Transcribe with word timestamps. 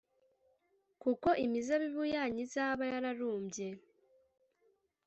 kuko 1.01 1.29
imizabibu 1.45 2.03
yanyu 2.15 2.39
izaba 2.45 2.83
yararumbye, 2.93 3.67